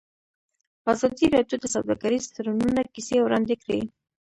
[0.93, 3.81] ازادي راډیو د سوداګریز تړونونه کیسې وړاندې کړي.